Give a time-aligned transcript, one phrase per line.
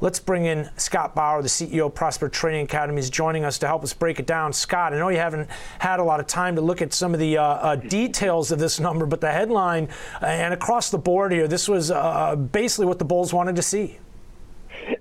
[0.00, 3.66] Let's bring in Scott Bauer, the CEO of Prosper Trading Academy, is joining us to
[3.66, 4.52] help us break it down.
[4.52, 7.20] Scott, I know you haven't had a lot of time to look at some of
[7.20, 9.88] the uh, uh, details of this number, but the headline
[10.22, 13.62] uh, and across the board here, this was uh, basically what the Bulls wanted to
[13.62, 13.98] see.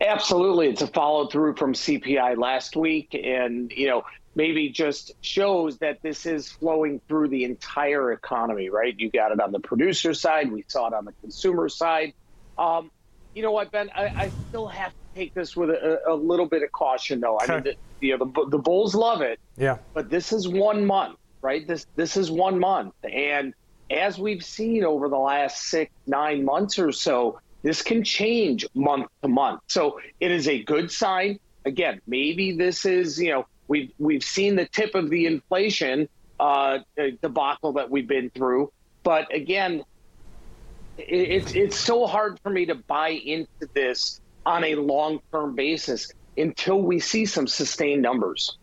[0.02, 4.04] Absolutely, it's a follow through from CPI last week, and you know
[4.34, 8.70] maybe just shows that this is flowing through the entire economy.
[8.70, 8.96] Right?
[8.98, 12.14] You got it on the producer side, we saw it on the consumer side.
[12.58, 12.90] Um,
[13.38, 13.92] you know what, Ben?
[13.96, 17.38] I, I still have to take this with a, a little bit of caution, though.
[17.40, 19.40] I mean, the, you know, the, the Bulls love it.
[19.56, 19.78] Yeah.
[19.94, 21.66] But this is one month, right?
[21.68, 23.54] This this is one month, and
[23.92, 29.06] as we've seen over the last six nine months or so, this can change month
[29.22, 29.62] to month.
[29.68, 31.38] So it is a good sign.
[31.64, 36.80] Again, maybe this is you know we've we've seen the tip of the inflation uh,
[37.22, 38.72] debacle that we've been through,
[39.04, 39.84] but again,
[40.98, 46.08] it's it's so hard for me to buy into this on a long term basis
[46.38, 48.58] until we see some sustained numbers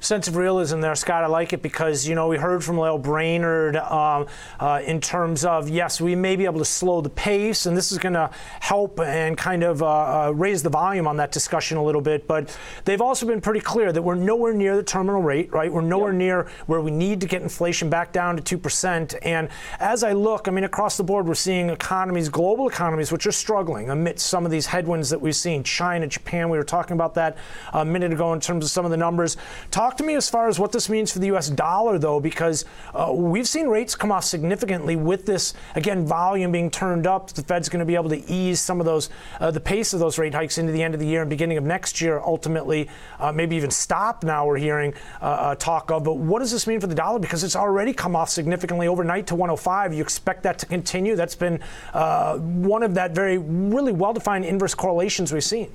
[0.00, 1.24] sense of realism there, Scott.
[1.24, 4.26] I like it because you know we heard from Lael Brainard um,
[4.60, 7.92] uh, in terms of yes, we may be able to slow the pace, and this
[7.92, 9.86] is going to help and kind of uh,
[10.28, 12.26] uh, raise the volume on that discussion a little bit.
[12.26, 15.72] But they've also been pretty clear that we're nowhere near the terminal rate, right?
[15.72, 16.18] We're nowhere yep.
[16.18, 19.14] near where we need to get inflation back down to two percent.
[19.22, 19.48] And
[19.80, 23.32] as I look, I mean, across the board, we're seeing economies, global economies, which are
[23.32, 25.62] struggling amidst some of these headwinds that we've seen.
[25.62, 26.48] China, Japan.
[26.48, 27.36] We were talking about that
[27.72, 29.36] a minute ago in terms of some of the numbers.
[29.70, 31.48] Talk Talk to me as far as what this means for the U.S.
[31.48, 36.70] dollar, though, because uh, we've seen rates come off significantly with this, again, volume being
[36.70, 37.30] turned up.
[37.30, 39.08] The Fed's going to be able to ease some of those,
[39.40, 41.56] uh, the pace of those rate hikes into the end of the year and beginning
[41.56, 46.04] of next year, ultimately, uh, maybe even stop now, we're hearing uh, uh, talk of.
[46.04, 47.18] But what does this mean for the dollar?
[47.18, 49.94] Because it's already come off significantly overnight to 105.
[49.94, 51.16] You expect that to continue?
[51.16, 51.60] That's been
[51.94, 55.70] uh, one of that very, really well defined inverse correlations we've seen.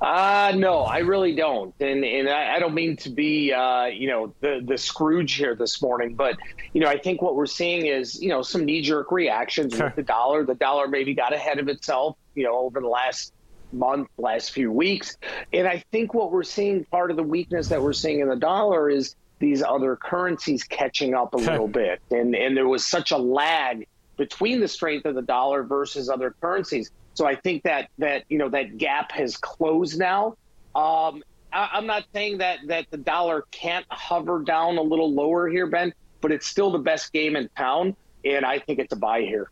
[0.00, 4.08] Uh, no, I really don't, and and I, I don't mean to be, uh, you
[4.08, 6.36] know, the the Scrooge here this morning, but
[6.72, 9.86] you know, I think what we're seeing is, you know, some knee jerk reactions sure.
[9.86, 10.44] with the dollar.
[10.44, 13.32] The dollar maybe got ahead of itself, you know, over the last
[13.72, 15.16] month, last few weeks,
[15.52, 18.36] and I think what we're seeing, part of the weakness that we're seeing in the
[18.36, 23.12] dollar is these other currencies catching up a little bit, and and there was such
[23.12, 23.86] a lag
[24.16, 26.90] between the strength of the dollar versus other currencies.
[27.14, 30.36] So I think that that you know that gap has closed now.
[30.74, 35.48] Um, I, am not saying that that the dollar can't hover down a little lower
[35.48, 38.96] here, Ben, but it's still the best game in town, and I think it's a
[38.96, 39.50] buy here.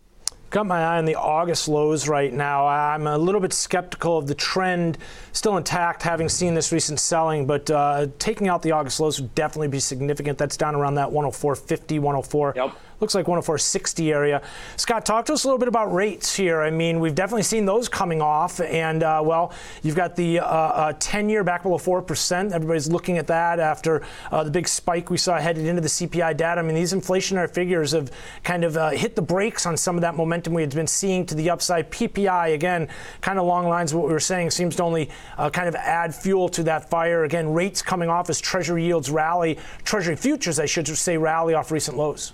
[0.49, 2.67] Got my eye on the August lows right now.
[2.67, 4.99] I'm a little bit skeptical of the trend
[5.31, 9.33] still intact, having seen this recent selling, but uh, taking out the August lows would
[9.37, 10.39] definitely be significant.
[10.39, 12.55] That's down around that 104.50, 104.
[12.57, 14.43] Yep looks like 104.60 area.
[14.77, 16.61] Scott, talk to us a little bit about rates here.
[16.61, 19.53] I mean, we've definitely seen those coming off, and uh, well,
[19.83, 22.53] you've got the uh, uh, 10-year back below four percent.
[22.53, 26.37] Everybody's looking at that after uh, the big spike we saw headed into the CPI
[26.37, 26.61] data.
[26.61, 28.11] I mean, these inflationary figures have
[28.45, 31.25] kind of uh, hit the brakes on some of that momentum we had been seeing
[31.27, 31.91] to the upside.
[31.91, 32.89] PPI again,
[33.21, 35.75] kind of along lines of what we were saying, seems to only uh, kind of
[35.75, 37.25] add fuel to that fire.
[37.25, 41.71] Again, rates coming off as Treasury yields rally, Treasury futures, I should say, rally off
[41.71, 42.33] recent lows.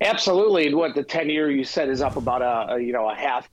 [0.00, 0.66] Absolutely.
[0.66, 3.14] And what the 10 year you said is up about a, a, you know, a
[3.14, 3.48] half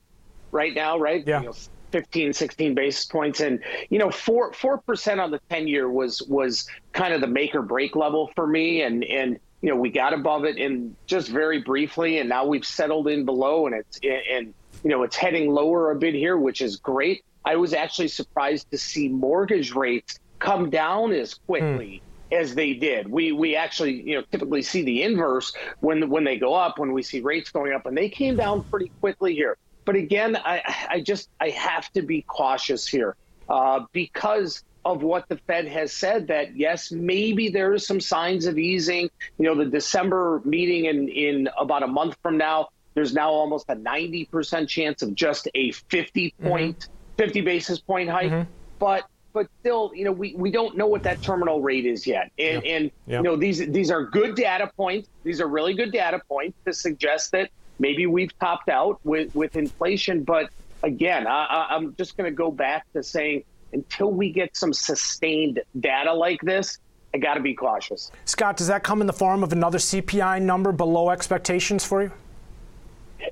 [0.52, 1.24] right now, right?
[1.26, 1.40] Yeah.
[1.40, 1.54] You know,
[1.92, 3.40] 15, 16 basis points.
[3.40, 3.60] And,
[3.90, 7.62] you know, four, 4% on the 10 year was, was kind of the make or
[7.62, 8.82] break level for me.
[8.82, 12.66] And, and, you know, we got above it in just very briefly, and now we've
[12.66, 13.98] settled in below and it's,
[14.30, 14.52] and,
[14.84, 17.24] you know, it's heading lower a bit here, which is great.
[17.44, 22.02] I was actually surprised to see mortgage rates come down as quickly.
[22.04, 23.08] Mm as they did.
[23.08, 26.92] We we actually you know typically see the inverse when when they go up when
[26.92, 29.56] we see rates going up and they came down pretty quickly here.
[29.84, 33.16] But again, I I just I have to be cautious here
[33.48, 38.46] uh, because of what the Fed has said that yes maybe there are some signs
[38.46, 39.08] of easing.
[39.38, 42.68] You know the December meeting in in about a month from now.
[42.94, 47.22] There's now almost a 90% chance of just a 50 point, mm-hmm.
[47.22, 48.30] 50 basis point hike.
[48.30, 48.50] Mm-hmm.
[48.78, 49.04] But
[49.36, 52.32] but still, you know, we, we don't know what that terminal rate is yet.
[52.38, 52.72] And, yeah.
[52.72, 53.16] and yeah.
[53.18, 55.10] you know, these these are good data points.
[55.24, 59.56] These are really good data points to suggest that maybe we've topped out with, with
[59.56, 60.24] inflation.
[60.24, 60.48] But
[60.82, 63.44] again, I, I'm just going to go back to saying
[63.74, 66.78] until we get some sustained data like this,
[67.12, 68.10] I got to be cautious.
[68.24, 72.12] Scott, does that come in the form of another CPI number below expectations for you?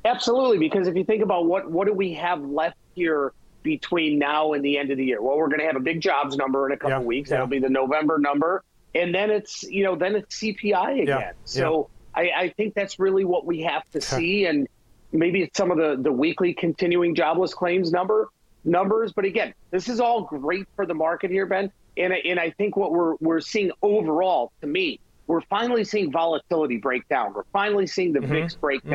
[0.04, 3.32] Absolutely, because if you think about what what do we have left here
[3.64, 5.20] between now and the end of the year?
[5.20, 7.30] Well, we're going to have a big jobs number in a couple yeah, weeks.
[7.30, 8.62] That'll be the November number,
[8.94, 11.06] and then it's you know then it's CPI again.
[11.08, 14.68] Yeah, so I, I, think that's really what we have to see, and
[15.10, 18.28] maybe it's some of the the weekly continuing jobless claims number.
[18.64, 19.12] numbers.
[19.12, 21.72] But again, this is all great for the market here, Ben.
[21.96, 26.76] And, and I think what we're, we're seeing overall, to me, we're finally seeing volatility
[26.78, 27.32] break down.
[27.34, 28.32] We're finally seeing the mm-hmm.
[28.32, 28.90] VIX break mm-hmm.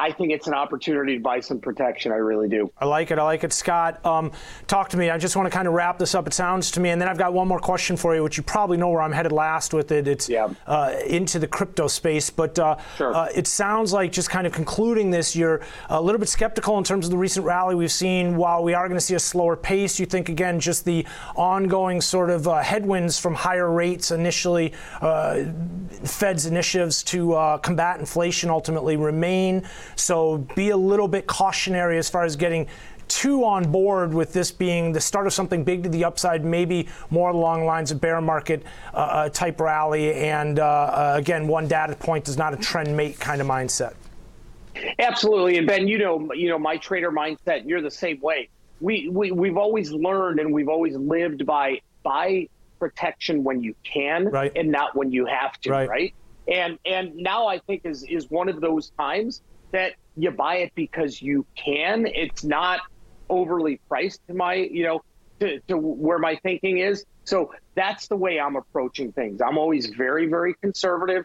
[0.00, 2.10] I think it's an opportunity to buy some protection.
[2.10, 2.72] I really do.
[2.78, 3.18] I like it.
[3.18, 4.04] I like it, Scott.
[4.06, 4.32] Um,
[4.66, 5.10] talk to me.
[5.10, 6.26] I just want to kind of wrap this up.
[6.26, 8.42] It sounds to me, and then I've got one more question for you, which you
[8.42, 10.08] probably know where I'm headed last with it.
[10.08, 10.48] It's yeah.
[10.66, 13.14] uh, into the crypto space, but uh, sure.
[13.14, 15.60] uh, it sounds like just kind of concluding this, you're
[15.90, 18.36] a little bit skeptical in terms of the recent rally we've seen.
[18.36, 21.06] While we are going to see a slower pace, you think again just the
[21.36, 25.44] ongoing sort of uh, headwinds from higher rates initially, uh,
[26.04, 29.62] Fed's initiatives to uh, combat inflation ultimately remain.
[29.96, 32.66] So be a little bit cautionary as far as getting
[33.10, 36.88] too on board with this being the start of something big to the upside, maybe
[37.10, 38.62] more along lines of bear market
[38.94, 40.14] uh, uh type rally.
[40.14, 43.94] And uh, uh, again, one data point is not a trend mate kind of mindset.
[44.98, 47.66] Absolutely, and Ben, you know, you know my trader mindset.
[47.66, 48.48] You're the same way.
[48.80, 52.48] We, we we've always learned and we've always lived by buy
[52.78, 54.52] protection when you can, right.
[54.54, 55.88] and not when you have to, right?
[55.88, 56.14] right?
[56.48, 59.42] And and now I think is is one of those times
[59.72, 62.06] that you buy it because you can.
[62.06, 62.80] It's not
[63.28, 65.00] overly priced to my, you know,
[65.40, 67.04] to, to where my thinking is.
[67.24, 69.40] So that's the way I'm approaching things.
[69.40, 71.24] I'm always very, very conservative.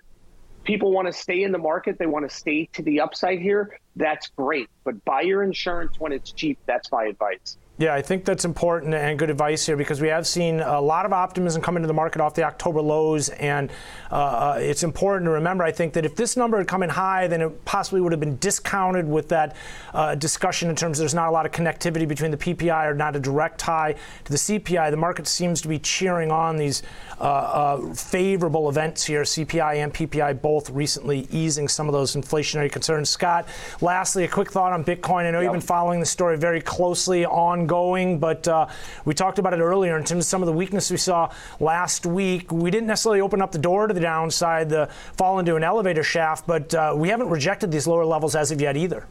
[0.63, 1.97] People want to stay in the market.
[1.99, 3.77] They want to stay to the upside here.
[3.95, 4.67] That's great.
[4.83, 6.59] But buy your insurance when it's cheap.
[6.67, 7.57] That's my advice.
[7.77, 11.05] Yeah, I think that's important and good advice here because we have seen a lot
[11.05, 13.69] of optimism come into the market off the October lows, and
[14.09, 15.65] uh, uh, it's important to remember.
[15.65, 18.21] I think that if this number had come in high, then it possibly would have
[18.21, 19.57] been discounted with that
[19.93, 22.93] uh, discussion in terms of there's not a lot of connectivity between the PPI or
[22.93, 23.93] not a direct tie
[24.23, 24.89] to the CPI.
[24.89, 26.81] The market seems to be cheering on these
[27.19, 32.71] uh, uh, favorable events here, CPI and PPI both recently easing some of those inflationary
[32.71, 33.09] concerns.
[33.09, 33.49] Scott,
[33.81, 35.25] lastly, a quick thought on Bitcoin.
[35.25, 35.47] I know yep.
[35.47, 38.67] you've been following the story very closely on ongoing, but uh,
[39.05, 42.05] we talked about it earlier in terms of some of the weakness we saw last
[42.05, 42.51] week.
[42.51, 46.03] We didn't necessarily open up the door to the downside, the fall into an elevator
[46.03, 49.07] shaft, but uh, we haven't rejected these lower levels as of yet either.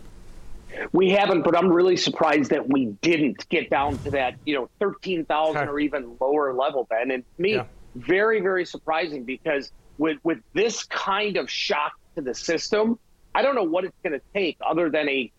[0.92, 4.68] We haven't, but I'm really surprised that we didn't get down to that, you know,
[4.80, 5.70] 13,000 okay.
[5.70, 7.12] or even lower level, Ben.
[7.12, 7.64] And me, yeah.
[7.94, 12.98] very, very surprising because with, with this kind of shock to the system,
[13.36, 15.30] I don't know what it's going to take other than a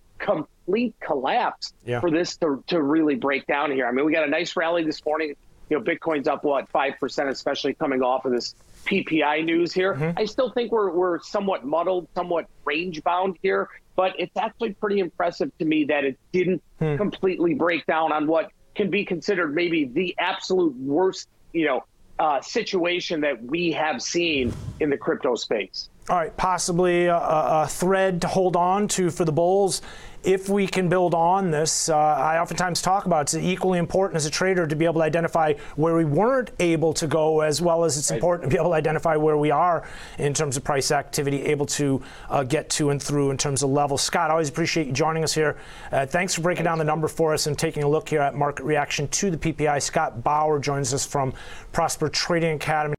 [0.66, 2.00] complete collapse yeah.
[2.00, 3.88] for this to, to really break down here.
[3.88, 5.36] I mean, we got a nice rally this morning.
[5.70, 8.54] You know, Bitcoin's up what five percent, especially coming off of this
[8.86, 9.96] PPI news here.
[9.96, 10.20] Mm-hmm.
[10.20, 15.00] I still think we're we're somewhat muddled, somewhat range bound here, but it's actually pretty
[15.00, 16.98] impressive to me that it didn't hmm.
[16.98, 21.84] completely break down on what can be considered maybe the absolute worst, you know,
[22.20, 25.90] uh, situation that we have seen in the crypto space.
[26.08, 29.82] All right, possibly a, a, thread to hold on to for the Bulls
[30.26, 34.26] if we can build on this, uh, I oftentimes talk about it's equally important as
[34.26, 37.84] a trader to be able to identify where we weren't able to go, as well
[37.84, 38.18] as it's right.
[38.18, 39.88] important to be able to identify where we are
[40.18, 43.70] in terms of price activity, able to uh, get to and through in terms of
[43.70, 43.98] level.
[43.98, 45.58] Scott, I always appreciate you joining us here.
[45.92, 46.72] Uh, thanks for breaking thanks.
[46.72, 49.38] down the number for us and taking a look here at market reaction to the
[49.38, 49.82] PPI.
[49.82, 51.34] Scott Bauer joins us from
[51.72, 52.96] Prosper Trading Academy.